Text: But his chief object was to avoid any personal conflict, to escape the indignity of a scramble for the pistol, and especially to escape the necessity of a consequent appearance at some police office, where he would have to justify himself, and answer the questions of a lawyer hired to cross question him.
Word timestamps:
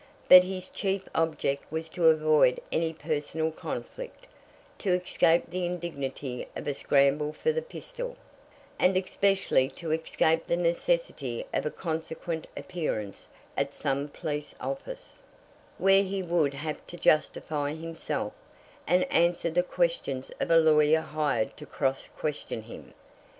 But 0.27 0.43
his 0.43 0.67
chief 0.69 1.07
object 1.13 1.71
was 1.71 1.87
to 1.89 2.07
avoid 2.07 2.59
any 2.71 2.91
personal 2.91 3.51
conflict, 3.51 4.25
to 4.79 4.93
escape 4.99 5.51
the 5.51 5.63
indignity 5.63 6.47
of 6.55 6.65
a 6.65 6.73
scramble 6.73 7.33
for 7.33 7.51
the 7.51 7.61
pistol, 7.61 8.15
and 8.79 8.97
especially 8.97 9.69
to 9.69 9.91
escape 9.91 10.47
the 10.47 10.57
necessity 10.57 11.45
of 11.53 11.67
a 11.67 11.69
consequent 11.69 12.47
appearance 12.57 13.27
at 13.55 13.75
some 13.75 14.07
police 14.07 14.55
office, 14.59 15.21
where 15.77 16.01
he 16.01 16.23
would 16.23 16.55
have 16.55 16.83
to 16.87 16.97
justify 16.97 17.75
himself, 17.75 18.33
and 18.87 19.03
answer 19.13 19.51
the 19.51 19.61
questions 19.61 20.31
of 20.39 20.49
a 20.49 20.57
lawyer 20.57 21.01
hired 21.01 21.55
to 21.57 21.67
cross 21.67 22.07
question 22.17 22.63
him. 22.63 22.95